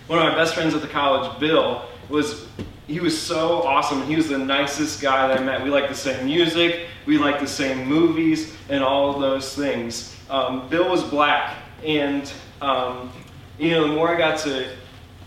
One 0.06 0.18
of 0.18 0.24
my 0.24 0.34
best 0.34 0.54
friends 0.54 0.74
at 0.74 0.80
the 0.80 0.88
college, 0.88 1.38
Bill, 1.38 1.84
was 2.08 2.46
he 2.88 3.00
was 3.00 3.20
so 3.20 3.62
awesome. 3.62 4.02
He 4.06 4.16
was 4.16 4.28
the 4.28 4.38
nicest 4.38 5.02
guy 5.02 5.28
that 5.28 5.38
I 5.38 5.44
met. 5.44 5.62
We 5.62 5.68
liked 5.68 5.90
the 5.90 5.94
same 5.94 6.24
music, 6.24 6.86
we 7.04 7.18
liked 7.18 7.40
the 7.40 7.46
same 7.46 7.86
movies, 7.86 8.56
and 8.70 8.82
all 8.82 9.20
those 9.20 9.54
things. 9.54 10.16
Um, 10.30 10.68
Bill 10.68 10.90
was 10.90 11.04
black, 11.04 11.58
and 11.84 12.32
um, 12.62 13.12
you 13.58 13.70
know, 13.72 13.86
the 13.86 13.94
more 13.94 14.08
I 14.08 14.18
got 14.18 14.38
to 14.40 14.74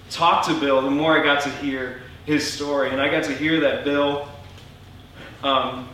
talk 0.10 0.46
to 0.48 0.60
Bill, 0.60 0.82
the 0.82 0.90
more 0.90 1.18
I 1.18 1.24
got 1.24 1.44
to 1.44 1.50
hear 1.50 2.02
his 2.26 2.52
story, 2.52 2.90
and 2.90 3.00
I 3.00 3.10
got 3.10 3.24
to 3.26 3.36
hear 3.36 3.60
that 3.62 3.84
Bill. 3.84 4.28
Um, 5.44 5.88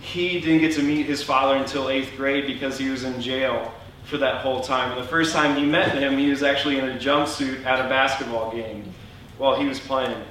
he 0.00 0.40
didn't 0.40 0.58
get 0.58 0.74
to 0.74 0.82
meet 0.82 1.06
his 1.06 1.22
father 1.22 1.56
until 1.56 1.88
eighth 1.88 2.12
grade 2.16 2.46
because 2.46 2.76
he 2.76 2.90
was 2.90 3.04
in 3.04 3.20
jail 3.20 3.72
for 4.04 4.18
that 4.18 4.42
whole 4.42 4.60
time. 4.60 4.92
And 4.92 5.00
the 5.00 5.08
first 5.08 5.32
time 5.32 5.56
he 5.56 5.64
met 5.64 5.96
him, 5.96 6.18
he 6.18 6.28
was 6.28 6.42
actually 6.42 6.78
in 6.78 6.88
a 6.90 6.98
jumpsuit 6.98 7.64
at 7.64 7.84
a 7.84 7.88
basketball 7.88 8.52
game 8.52 8.92
while 9.38 9.56
he 9.56 9.66
was 9.66 9.80
playing 9.80 10.22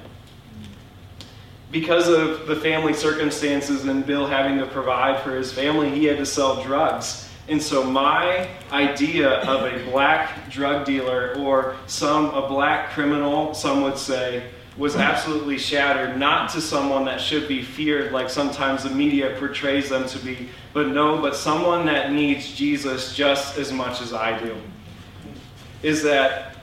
because 1.74 2.06
of 2.06 2.46
the 2.46 2.54
family 2.54 2.94
circumstances 2.94 3.84
and 3.84 4.06
Bill 4.06 4.28
having 4.28 4.58
to 4.58 4.66
provide 4.66 5.20
for 5.24 5.34
his 5.34 5.52
family, 5.52 5.90
he 5.90 6.04
had 6.04 6.18
to 6.18 6.24
sell 6.24 6.62
drugs. 6.62 7.28
And 7.48 7.60
so 7.60 7.82
my 7.82 8.48
idea 8.70 9.40
of 9.40 9.64
a 9.64 9.84
black 9.90 10.48
drug 10.48 10.86
dealer 10.86 11.34
or 11.36 11.74
some 11.88 12.26
a 12.26 12.46
black 12.46 12.90
criminal, 12.90 13.54
some 13.54 13.82
would 13.82 13.98
say, 13.98 14.44
was 14.76 14.94
absolutely 14.94 15.58
shattered, 15.58 16.16
not 16.16 16.48
to 16.50 16.60
someone 16.60 17.04
that 17.06 17.20
should 17.20 17.48
be 17.48 17.60
feared 17.60 18.12
like 18.12 18.30
sometimes 18.30 18.84
the 18.84 18.90
media 18.90 19.34
portrays 19.40 19.88
them 19.88 20.06
to 20.06 20.18
be, 20.20 20.48
but 20.72 20.86
no, 20.86 21.20
but 21.20 21.34
someone 21.34 21.84
that 21.86 22.12
needs 22.12 22.54
Jesus 22.54 23.16
just 23.16 23.58
as 23.58 23.72
much 23.72 24.00
as 24.00 24.12
I 24.12 24.38
do. 24.38 24.56
Is 25.82 26.04
that 26.04 26.53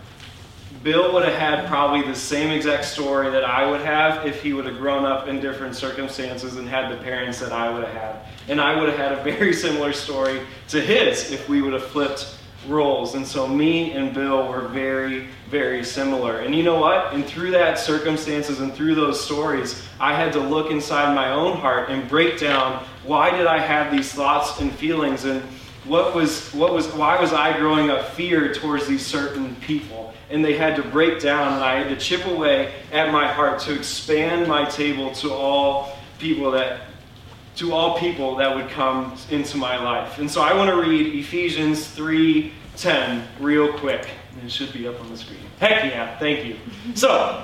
Bill 0.83 1.13
would 1.13 1.23
have 1.23 1.35
had 1.35 1.67
probably 1.67 2.01
the 2.01 2.15
same 2.15 2.49
exact 2.49 2.85
story 2.85 3.29
that 3.29 3.43
I 3.43 3.69
would 3.69 3.81
have 3.81 4.25
if 4.25 4.41
he 4.41 4.53
would 4.53 4.65
have 4.65 4.77
grown 4.77 5.05
up 5.05 5.27
in 5.27 5.39
different 5.39 5.75
circumstances 5.75 6.55
and 6.55 6.67
had 6.67 6.91
the 6.91 6.97
parents 7.03 7.39
that 7.39 7.51
I 7.51 7.71
would 7.71 7.83
have 7.83 7.93
had. 7.93 8.15
And 8.47 8.59
I 8.59 8.79
would 8.79 8.89
have 8.89 8.97
had 8.97 9.11
a 9.11 9.23
very 9.23 9.53
similar 9.65 9.93
story 9.93 10.41
to 10.69 10.81
his 10.81 11.31
if 11.31 11.47
we 11.47 11.61
would 11.61 11.73
have 11.73 11.85
flipped 11.85 12.35
roles. 12.67 13.13
And 13.13 13.25
so 13.25 13.47
me 13.47 13.91
and 13.91 14.11
Bill 14.13 14.47
were 14.47 14.67
very, 14.67 15.27
very 15.49 15.83
similar. 15.83 16.39
And 16.39 16.55
you 16.55 16.63
know 16.63 16.79
what? 16.79 17.13
And 17.13 17.25
through 17.25 17.51
that 17.51 17.77
circumstances 17.77 18.59
and 18.59 18.73
through 18.73 18.95
those 18.95 19.23
stories, 19.23 19.83
I 19.99 20.15
had 20.15 20.33
to 20.33 20.39
look 20.39 20.71
inside 20.71 21.13
my 21.13 21.31
own 21.31 21.57
heart 21.57 21.89
and 21.89 22.07
break 22.09 22.39
down 22.39 22.83
why 23.03 23.35
did 23.35 23.47
I 23.47 23.59
have 23.59 23.91
these 23.91 24.11
thoughts 24.11 24.59
and 24.61 24.71
feelings 24.71 25.25
and 25.25 25.41
what 25.85 26.13
was 26.13 26.51
what 26.53 26.73
was 26.73 26.87
why 26.93 27.19
was 27.19 27.33
I 27.33 27.57
growing 27.57 27.89
up 27.89 28.09
fear 28.11 28.53
towards 28.53 28.85
these 28.87 29.03
certain 29.03 29.55
people? 29.55 30.10
And 30.31 30.43
they 30.43 30.55
had 30.55 30.75
to 30.77 30.83
break 30.83 31.21
down, 31.21 31.53
and 31.53 31.63
I 31.63 31.83
had 31.83 31.89
to 31.89 31.97
chip 31.97 32.25
away 32.25 32.73
at 32.91 33.11
my 33.11 33.27
heart 33.27 33.59
to 33.61 33.75
expand 33.75 34.47
my 34.47 34.65
table 34.65 35.11
to 35.15 35.33
all 35.33 35.97
people 36.19 36.51
that 36.51 36.81
to 37.57 37.73
all 37.73 37.99
people 37.99 38.35
that 38.37 38.55
would 38.55 38.69
come 38.69 39.13
into 39.29 39.57
my 39.57 39.77
life. 39.77 40.19
And 40.19 40.31
so 40.31 40.41
I 40.41 40.53
want 40.53 40.69
to 40.69 40.77
read 40.77 41.13
Ephesians 41.15 41.85
3:10 41.87 43.23
real 43.39 43.73
quick. 43.73 44.07
And 44.33 44.43
It 44.45 44.51
should 44.51 44.71
be 44.71 44.87
up 44.87 44.99
on 45.01 45.09
the 45.09 45.17
screen. 45.17 45.41
Heck 45.59 45.83
yeah, 45.91 46.17
thank 46.17 46.45
you. 46.45 46.55
So, 46.95 47.43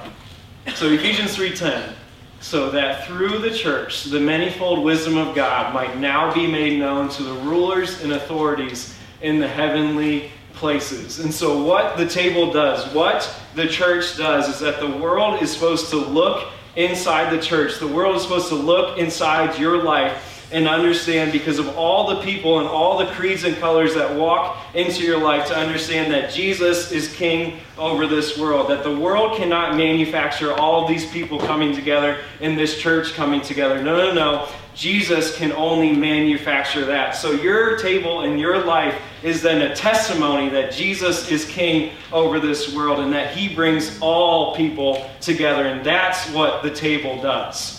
so 0.76 0.88
Ephesians 0.88 1.36
3:10 1.36 1.94
so 2.40 2.70
that 2.70 3.06
through 3.08 3.40
the 3.40 3.52
church 3.52 4.04
the 4.06 4.20
manifold 4.20 4.84
wisdom 4.84 5.18
of 5.18 5.36
God 5.36 5.74
might 5.74 5.98
now 5.98 6.34
be 6.34 6.46
made 6.46 6.80
known 6.80 7.10
to 7.10 7.24
the 7.24 7.34
rulers 7.34 8.04
and 8.04 8.14
authorities 8.14 8.96
in 9.22 9.40
the 9.40 9.48
heavenly 9.48 10.32
places. 10.58 11.20
And 11.20 11.34
so, 11.34 11.64
what 11.64 11.98
the 11.98 12.08
table 12.08 12.52
does, 12.52 12.94
what 12.94 13.34
the 13.56 13.68
church 13.68 14.18
does, 14.18 14.50
is 14.50 14.60
that 14.60 14.80
the 14.80 14.90
world 14.90 15.42
is 15.42 15.52
supposed 15.52 15.90
to 15.92 15.98
look 15.98 16.52
inside 16.76 17.36
the 17.36 17.42
church. 17.42 17.80
The 17.80 17.88
world 17.88 18.16
is 18.16 18.24
supposed 18.24 18.50
to 18.50 18.56
look 18.56 18.98
inside 18.98 19.58
your 19.60 19.84
life 19.84 20.27
and 20.52 20.68
understand 20.68 21.32
because 21.32 21.60
of 21.60 21.76
all 21.78 22.08
the 22.08 22.22
people 22.22 22.60
and 22.60 22.68
all 22.68 22.98
the 22.98 23.08
creeds 23.08 23.44
and 23.44 23.56
colors 23.58 23.94
that 23.96 24.16
walk 24.16 24.58
into 24.74 25.04
your 25.04 25.20
life 25.20 25.48
to 25.48 25.56
understand 25.56 26.12
that 26.14 26.32
Jesus 26.32 26.92
is 26.92 27.14
king 27.14 27.60
over 27.78 28.08
this 28.08 28.38
world. 28.38 28.70
That 28.70 28.84
the 28.84 28.96
world 28.96 29.38
cannot 29.38 29.76
manufacture 29.76 30.54
all 30.54 30.88
these 30.88 31.06
people 31.12 31.38
coming 31.40 31.76
together 31.76 32.20
in 32.40 32.56
this 32.56 32.80
church 32.80 33.14
coming 33.14 33.42
together. 33.42 33.82
No, 33.84 33.98
no, 33.98 34.14
no. 34.14 34.48
Jesus 34.74 35.36
can 35.36 35.52
only 35.54 35.92
manufacture 35.92 36.86
that. 36.86 37.16
So 37.16 37.32
your 37.32 37.78
table 37.78 38.22
and 38.22 38.40
your 38.40 38.64
life 38.64 38.96
is 39.24 39.42
then 39.42 39.72
a 39.72 39.76
testimony 39.76 40.50
that 40.50 40.72
Jesus 40.72 41.32
is 41.32 41.46
king 41.46 41.94
over 42.14 42.40
this 42.40 42.74
world 42.76 43.00
and 43.00 43.12
that 43.12 43.36
he 43.36 43.54
brings 43.54 43.98
all 44.02 44.56
people 44.56 45.10
together. 45.20 45.66
And 45.66 45.84
that's 45.84 46.30
what 46.30 46.62
the 46.62 46.70
table 46.70 47.20
does. 47.22 47.78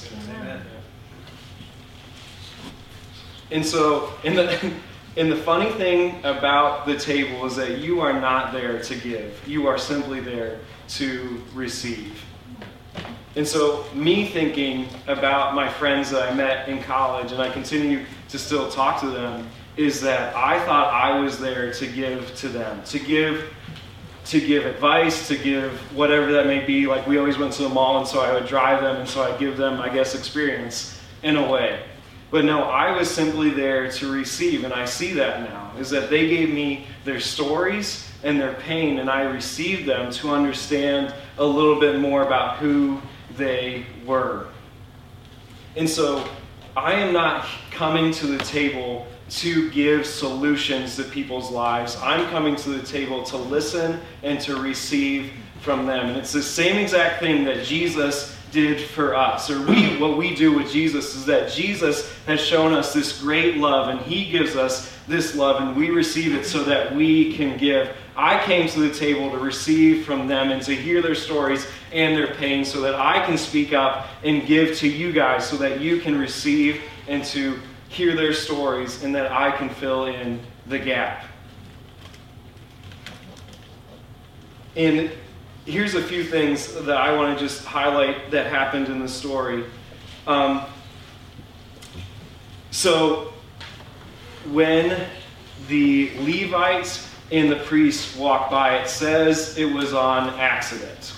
And 3.51 3.65
so, 3.65 4.13
in 4.25 4.35
the, 4.35 4.73
and 5.17 5.31
the 5.31 5.37
funny 5.37 5.71
thing 5.73 6.25
about 6.25 6.87
the 6.87 6.99
table 6.99 7.47
is 7.47 7.57
that 7.57 7.79
you 7.79 8.01
are 8.01 8.13
not 8.13 8.53
there 8.53 8.81
to 8.81 8.95
give, 8.95 9.47
you 9.47 9.67
are 9.67 9.79
simply 9.79 10.21
there 10.21 10.61
to 10.89 11.43
receive. 11.55 12.25
And 13.37 13.47
so, 13.47 13.85
me 13.95 14.27
thinking 14.27 14.89
about 15.07 15.55
my 15.55 15.69
friends 15.69 16.11
that 16.11 16.31
I 16.31 16.35
met 16.35 16.69
in 16.69 16.83
college, 16.83 17.33
and 17.33 17.41
I 17.41 17.51
continue 17.51 18.05
to 18.29 18.39
still 18.39 18.71
talk 18.71 19.01
to 19.01 19.11
them, 19.11 19.49
is 19.77 20.01
that 20.01 20.35
I 20.35 20.65
thought 20.65 20.93
I 20.93 21.21
was 21.21 21.39
there 21.39 21.73
to 21.73 21.87
give 21.87 22.35
to 22.37 22.49
them, 22.49 22.83
to 22.85 22.99
give 22.99 23.53
to 24.29 24.41
give 24.41 24.67
advice, 24.67 25.27
to 25.29 25.39
give 25.39 25.73
whatever 25.97 26.33
that 26.33 26.47
may 26.47 26.63
be. 26.63 26.87
Like 26.87 27.07
we 27.07 27.17
always 27.17 27.39
went 27.39 27.55
to 27.55 27.63
the 27.63 27.69
mall, 27.71 27.99
and 27.99 28.07
so 28.07 28.21
I 28.21 28.35
would 28.35 28.47
drive 28.47 28.83
them, 28.83 28.97
and 28.97 29.09
so 29.09 29.23
I 29.23 29.35
give 29.39 29.57
them, 29.57 29.81
I 29.81 29.89
guess, 29.89 30.15
experience 30.15 31.01
in 31.23 31.37
a 31.37 31.51
way. 31.51 31.83
But 32.31 32.45
no, 32.45 32.65
I 32.65 32.97
was 32.97 33.11
simply 33.11 33.51
there 33.51 33.91
to 33.93 34.13
receive, 34.13 34.65
and 34.65 34.75
I 34.75 34.85
see 34.85 35.13
that 35.15 35.49
now, 35.49 35.73
is 35.79 35.89
that 35.91 36.11
they 36.11 36.29
gave 36.29 36.51
me 36.51 36.87
their 37.05 37.21
stories 37.21 38.11
and 38.23 38.39
their 38.39 38.55
pain, 38.55 38.99
and 38.99 39.09
I 39.09 39.23
received 39.23 39.87
them 39.87 40.11
to 40.13 40.31
understand 40.31 41.15
a 41.39 41.45
little 41.45 41.81
bit 41.81 42.01
more 42.01 42.23
about 42.23 42.59
who 42.59 43.01
they 43.37 43.87
were. 44.05 44.49
And 45.77 45.89
so 45.89 46.29
I 46.77 46.95
am 46.95 47.13
not 47.13 47.47
coming 47.71 48.13
to 48.15 48.27
the 48.27 48.39
table 48.39 49.07
to 49.31 49.71
give 49.71 50.07
solutions 50.07 50.97
to 50.97 51.05
people's 51.05 51.51
lives. 51.51 51.97
I'm 52.03 52.29
coming 52.31 52.57
to 52.57 52.71
the 52.71 52.83
table 52.83 53.23
to 53.25 53.37
listen 53.37 54.01
and 54.23 54.41
to 54.41 54.57
receive 54.57 55.33
from 55.61 55.87
them. 55.87 56.07
And 56.07 56.17
it's 56.17 56.33
the 56.33 56.43
same 56.43 56.77
exact 56.77 57.21
thing 57.21 57.45
that 57.45 57.65
Jesus 57.65 58.38
did 58.51 58.81
for 58.81 59.15
us, 59.15 59.51
or 59.51 59.61
we, 59.63 59.99
what 59.99 60.17
we 60.17 60.35
do 60.35 60.53
with 60.53 60.71
Jesus, 60.71 61.15
is 61.15 61.27
that 61.27 61.51
Jesus 61.51 62.13
has 62.27 62.41
shown 62.41 62.73
us 62.73 62.93
this 62.93 63.21
great 63.21 63.57
love, 63.57 63.89
and 63.89 64.01
He 64.01 64.31
gives 64.31 64.57
us 64.57 64.99
this 65.09 65.35
love 65.35 65.61
and 65.61 65.75
we 65.75 65.91
receive 65.91 66.35
it 66.35 66.45
so 66.45 66.63
that 66.65 66.95
we 66.95 67.35
can 67.35 67.57
give. 67.57 67.97
I 68.15 68.45
came 68.45 68.69
to 68.69 68.81
the 68.81 68.95
table 68.95 69.31
to 69.31 69.39
receive 69.39 70.05
from 70.05 70.29
them 70.29 70.51
and 70.51 70.63
to 70.63 70.75
hear 70.75 71.01
their 71.01 71.15
stories 71.15 71.67
and 71.93 72.17
their 72.17 72.35
pain 72.35 72.65
so 72.65 72.83
that 72.83 72.95
I 72.95 73.25
can 73.25 73.39
speak 73.39 73.73
up 73.73 74.09
and 74.23 74.47
give 74.47 74.77
to 74.79 74.89
you 74.89 75.13
guys 75.13 75.49
so 75.49 75.57
that 75.57 75.81
you 75.81 76.01
can 76.01 76.19
receive 76.19 76.83
and 77.09 77.25
to 77.27 77.59
hear 77.89 78.15
their 78.15 78.35
stories 78.35 79.03
and 79.03 79.15
that 79.15 79.33
I 79.33 79.51
can 79.51 79.71
fill 79.71 80.07
in 80.07 80.41
the 80.67 80.79
gap. 80.79 81.25
And 84.77 85.11
here's 85.69 85.95
a 85.95 86.03
few 86.03 86.25
things 86.25 86.73
that 86.87 86.97
I 86.97 87.15
want 87.15 87.39
to 87.39 87.45
just 87.45 87.63
highlight 87.63 88.31
that 88.31 88.47
happened 88.47 88.89
in 88.89 89.01
the 89.01 89.09
story. 89.09 89.65
Um, 90.27 90.65
so, 92.71 93.35
when 94.51 95.07
the 95.69 96.11
Levites 96.21 97.07
and 97.31 97.51
the 97.51 97.57
priests 97.57 98.17
walked 98.17 98.51
by, 98.51 98.79
it 98.79 98.89
says 98.89 99.59
it 99.59 99.71
was 99.71 99.93
on 99.93 100.31
accident. 100.41 101.13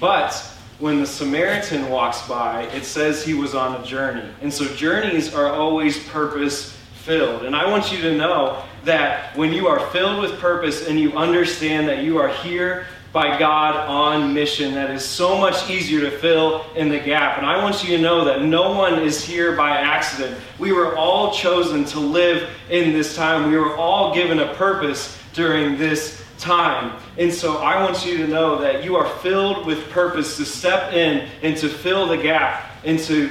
But 0.00 0.32
when 0.78 0.98
the 0.98 1.06
Samaritan 1.06 1.90
walks 1.90 2.26
by, 2.26 2.62
it 2.68 2.84
says 2.84 3.22
he 3.22 3.34
was 3.34 3.54
on 3.54 3.78
a 3.78 3.84
journey. 3.84 4.26
And 4.40 4.52
so 4.52 4.64
journeys 4.74 5.34
are 5.34 5.48
always 5.48 6.02
purpose 6.08 6.72
filled. 6.94 7.44
And 7.44 7.54
I 7.54 7.70
want 7.70 7.92
you 7.92 8.00
to 8.02 8.16
know 8.16 8.64
that 8.84 9.36
when 9.36 9.52
you 9.52 9.68
are 9.68 9.80
filled 9.90 10.22
with 10.22 10.40
purpose 10.40 10.88
and 10.88 10.98
you 10.98 11.12
understand 11.12 11.88
that 11.88 12.02
you 12.02 12.18
are 12.18 12.28
here 12.28 12.86
by 13.12 13.38
God 13.38 13.76
on 13.88 14.32
mission, 14.32 14.74
that 14.74 14.90
is 14.90 15.04
so 15.04 15.36
much 15.38 15.68
easier 15.68 16.00
to 16.00 16.10
fill 16.10 16.64
in 16.74 16.88
the 16.88 16.98
gap. 16.98 17.36
And 17.36 17.46
I 17.46 17.62
want 17.62 17.84
you 17.84 17.96
to 17.96 18.02
know 18.02 18.24
that 18.24 18.42
no 18.42 18.72
one 18.72 18.98
is 19.00 19.22
here 19.22 19.54
by 19.54 19.76
accident. 19.76 20.38
We 20.58 20.72
were 20.72 20.96
all 20.96 21.32
chosen 21.32 21.84
to 21.86 22.00
live 22.00 22.48
in 22.70 22.92
this 22.92 23.14
time, 23.14 23.50
we 23.50 23.58
were 23.58 23.76
all 23.76 24.14
given 24.14 24.38
a 24.38 24.54
purpose 24.54 25.18
during 25.34 25.76
this 25.76 26.24
time. 26.38 26.98
And 27.18 27.32
so 27.32 27.58
I 27.58 27.82
want 27.84 28.04
you 28.06 28.16
to 28.18 28.26
know 28.26 28.58
that 28.62 28.82
you 28.82 28.96
are 28.96 29.08
filled 29.18 29.66
with 29.66 29.90
purpose 29.90 30.38
to 30.38 30.44
step 30.46 30.92
in 30.92 31.28
and 31.42 31.56
to 31.58 31.68
fill 31.68 32.06
the 32.06 32.16
gap 32.16 32.70
and 32.84 32.98
to 33.00 33.30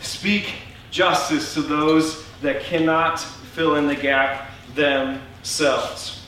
speak 0.00 0.54
justice 0.90 1.54
to 1.54 1.62
those 1.62 2.26
that 2.42 2.62
cannot 2.62 3.20
fill 3.20 3.76
in 3.76 3.86
the 3.86 3.94
gap 3.94 4.50
themselves. 4.74 6.24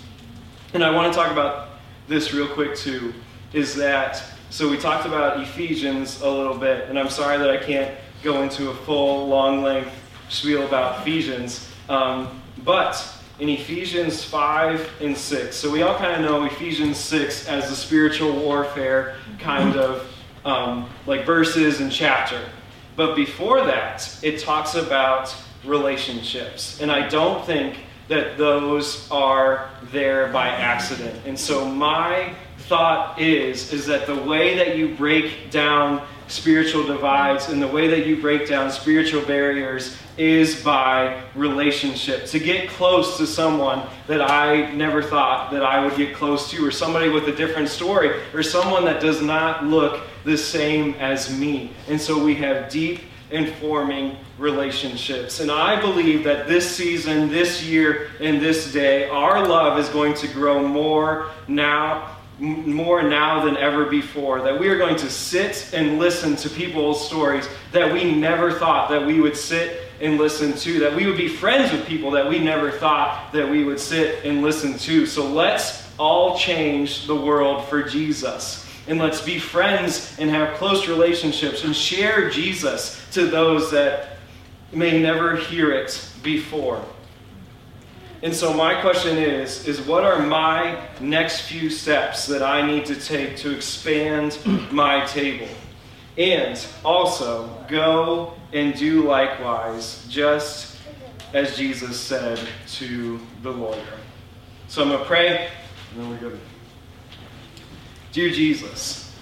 And 0.72 0.84
I 0.84 0.90
want 0.90 1.12
to 1.12 1.18
talk 1.18 1.30
about 1.32 1.67
this 2.08 2.32
real 2.32 2.48
quick 2.48 2.74
too 2.74 3.14
is 3.52 3.74
that 3.76 4.22
so 4.50 4.68
we 4.68 4.78
talked 4.78 5.06
about 5.06 5.42
Ephesians 5.42 6.22
a 6.22 6.28
little 6.28 6.56
bit, 6.56 6.88
and 6.88 6.98
I'm 6.98 7.10
sorry 7.10 7.36
that 7.36 7.50
I 7.50 7.58
can't 7.58 7.94
go 8.22 8.42
into 8.42 8.70
a 8.70 8.74
full, 8.74 9.28
long 9.28 9.62
length 9.62 9.92
spiel 10.30 10.66
about 10.66 11.00
Ephesians. 11.02 11.68
Um, 11.90 12.40
but 12.64 12.96
in 13.38 13.50
Ephesians 13.50 14.24
5 14.24 15.02
and 15.02 15.16
6. 15.16 15.54
So 15.54 15.70
we 15.70 15.82
all 15.82 15.96
kind 15.96 16.14
of 16.14 16.28
know 16.28 16.44
Ephesians 16.44 16.96
6 16.96 17.46
as 17.46 17.68
the 17.68 17.76
spiritual 17.76 18.32
warfare 18.32 19.16
kind 19.38 19.76
of 19.76 20.10
um, 20.44 20.88
like 21.06 21.24
verses 21.24 21.80
and 21.80 21.92
chapter. 21.92 22.40
But 22.96 23.14
before 23.14 23.64
that, 23.66 24.18
it 24.22 24.40
talks 24.40 24.74
about 24.74 25.34
relationships. 25.64 26.80
And 26.80 26.90
I 26.90 27.06
don't 27.08 27.44
think 27.44 27.76
that 28.08 28.38
those 28.38 29.08
are 29.10 29.70
there 29.92 30.28
by 30.32 30.48
accident. 30.48 31.20
And 31.26 31.38
so 31.38 31.68
my 31.68 32.34
thought 32.68 33.18
is 33.20 33.72
is 33.72 33.86
that 33.86 34.06
the 34.06 34.16
way 34.22 34.56
that 34.56 34.76
you 34.76 34.94
break 34.94 35.50
down 35.50 36.06
spiritual 36.26 36.86
divides 36.86 37.48
and 37.48 37.62
the 37.62 37.68
way 37.68 37.88
that 37.88 38.06
you 38.06 38.20
break 38.20 38.46
down 38.46 38.70
spiritual 38.70 39.22
barriers 39.22 39.96
is 40.18 40.62
by 40.62 41.22
relationship. 41.34 42.26
To 42.26 42.38
get 42.38 42.68
close 42.68 43.16
to 43.18 43.26
someone 43.26 43.86
that 44.08 44.20
I 44.20 44.72
never 44.72 45.02
thought 45.02 45.50
that 45.52 45.62
I 45.62 45.82
would 45.82 45.96
get 45.96 46.14
close 46.14 46.50
to, 46.50 46.66
or 46.66 46.70
somebody 46.70 47.08
with 47.08 47.28
a 47.28 47.32
different 47.32 47.68
story, 47.68 48.20
or 48.34 48.42
someone 48.42 48.84
that 48.84 49.00
does 49.00 49.22
not 49.22 49.64
look 49.64 50.02
the 50.24 50.36
same 50.36 50.94
as 50.94 51.36
me. 51.38 51.70
And 51.88 52.00
so 52.00 52.22
we 52.22 52.34
have 52.34 52.68
deep 52.68 53.00
informing 53.30 54.16
relationships. 54.38 55.40
And 55.40 55.50
I 55.50 55.80
believe 55.80 56.24
that 56.24 56.48
this 56.48 56.68
season, 56.68 57.28
this 57.28 57.64
year, 57.64 58.10
and 58.20 58.40
this 58.40 58.72
day, 58.72 59.08
our 59.08 59.46
love 59.46 59.78
is 59.78 59.88
going 59.90 60.14
to 60.14 60.28
grow 60.28 60.66
more 60.66 61.30
now 61.46 62.14
more 62.40 63.02
now 63.02 63.44
than 63.44 63.56
ever 63.56 63.86
before. 63.86 64.40
That 64.42 64.58
we 64.58 64.68
are 64.68 64.78
going 64.78 64.96
to 64.96 65.10
sit 65.10 65.72
and 65.74 65.98
listen 65.98 66.36
to 66.36 66.50
people's 66.50 67.04
stories 67.04 67.48
that 67.72 67.92
we 67.92 68.14
never 68.14 68.52
thought 68.52 68.90
that 68.90 69.04
we 69.04 69.20
would 69.20 69.36
sit 69.36 69.82
and 70.00 70.18
listen 70.18 70.52
to. 70.52 70.78
That 70.78 70.94
we 70.94 71.06
would 71.06 71.16
be 71.16 71.28
friends 71.28 71.72
with 71.72 71.86
people 71.86 72.10
that 72.12 72.28
we 72.28 72.38
never 72.38 72.70
thought 72.70 73.32
that 73.32 73.48
we 73.48 73.64
would 73.64 73.80
sit 73.80 74.24
and 74.24 74.42
listen 74.42 74.78
to. 74.78 75.06
So 75.06 75.26
let's 75.26 75.88
all 75.98 76.38
change 76.38 77.06
the 77.06 77.16
world 77.16 77.64
for 77.66 77.82
Jesus. 77.82 78.67
And 78.88 78.98
let's 78.98 79.20
be 79.20 79.38
friends 79.38 80.16
and 80.18 80.30
have 80.30 80.56
close 80.56 80.88
relationships 80.88 81.62
and 81.62 81.76
share 81.76 82.30
Jesus 82.30 83.06
to 83.12 83.26
those 83.26 83.70
that 83.70 84.16
may 84.72 85.00
never 85.00 85.36
hear 85.36 85.70
it 85.70 86.10
before. 86.22 86.82
And 88.22 88.34
so 88.34 88.52
my 88.52 88.80
question 88.80 89.16
is 89.16 89.68
is 89.68 89.80
what 89.82 90.04
are 90.04 90.26
my 90.26 90.88
next 91.00 91.42
few 91.42 91.70
steps 91.70 92.26
that 92.26 92.42
I 92.42 92.66
need 92.66 92.86
to 92.86 92.96
take 92.96 93.36
to 93.38 93.54
expand 93.54 94.38
my 94.72 95.04
table? 95.04 95.48
And 96.16 96.58
also 96.84 97.64
go 97.68 98.34
and 98.52 98.74
do 98.74 99.06
likewise, 99.06 100.04
just 100.08 100.78
as 101.32 101.56
Jesus 101.56 102.00
said 102.00 102.40
to 102.72 103.20
the 103.42 103.50
lawyer. 103.52 103.84
So 104.66 104.82
I'm 104.82 104.88
going 104.88 105.00
to 105.00 105.06
pray, 105.06 105.48
and 105.92 106.02
then 106.02 106.18
going 106.18 106.32
to. 106.32 106.57
Dear 108.18 108.30
Jesus, 108.30 109.14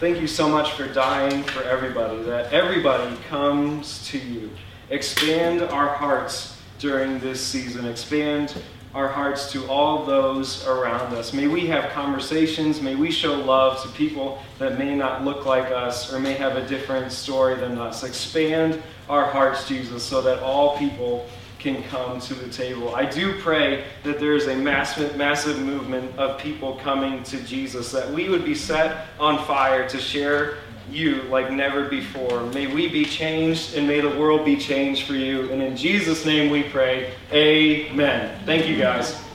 thank 0.00 0.20
you 0.20 0.26
so 0.26 0.50
much 0.50 0.72
for 0.72 0.86
dying 0.86 1.42
for 1.44 1.62
everybody, 1.62 2.22
that 2.24 2.52
everybody 2.52 3.16
comes 3.30 4.06
to 4.08 4.18
you. 4.18 4.50
Expand 4.90 5.62
our 5.62 5.88
hearts 5.88 6.60
during 6.78 7.18
this 7.20 7.42
season. 7.42 7.86
Expand 7.86 8.62
our 8.94 9.08
hearts 9.08 9.50
to 9.52 9.66
all 9.66 10.04
those 10.04 10.66
around 10.66 11.14
us. 11.14 11.32
May 11.32 11.46
we 11.46 11.66
have 11.68 11.90
conversations. 11.92 12.82
May 12.82 12.96
we 12.96 13.10
show 13.10 13.36
love 13.36 13.82
to 13.82 13.88
people 13.96 14.42
that 14.58 14.78
may 14.78 14.94
not 14.94 15.24
look 15.24 15.46
like 15.46 15.72
us 15.72 16.12
or 16.12 16.20
may 16.20 16.34
have 16.34 16.56
a 16.56 16.68
different 16.68 17.10
story 17.12 17.54
than 17.54 17.78
us. 17.78 18.04
Expand 18.04 18.82
our 19.08 19.24
hearts, 19.24 19.66
Jesus, 19.66 20.02
so 20.02 20.20
that 20.20 20.42
all 20.42 20.76
people 20.76 21.26
can 21.58 21.82
come 21.84 22.20
to 22.20 22.34
the 22.34 22.48
table. 22.48 22.94
I 22.94 23.04
do 23.04 23.40
pray 23.40 23.84
that 24.04 24.20
there 24.20 24.34
is 24.34 24.46
a 24.46 24.56
massive, 24.56 25.16
massive 25.16 25.58
movement 25.58 26.16
of 26.18 26.38
people 26.38 26.76
coming 26.76 27.22
to 27.24 27.42
Jesus, 27.42 27.90
that 27.92 28.10
we 28.10 28.28
would 28.28 28.44
be 28.44 28.54
set 28.54 29.08
on 29.18 29.44
fire 29.44 29.88
to 29.88 29.98
share 29.98 30.58
you 30.90 31.22
like 31.24 31.50
never 31.50 31.88
before. 31.88 32.42
May 32.46 32.66
we 32.66 32.88
be 32.88 33.04
changed 33.04 33.74
and 33.74 33.86
may 33.86 34.00
the 34.00 34.18
world 34.18 34.44
be 34.44 34.56
changed 34.56 35.06
for 35.06 35.14
you. 35.14 35.50
And 35.52 35.62
in 35.62 35.76
Jesus' 35.76 36.24
name 36.24 36.50
we 36.50 36.62
pray, 36.62 37.12
Amen. 37.32 38.40
Thank 38.46 38.66
you 38.68 38.78
guys. 38.78 39.27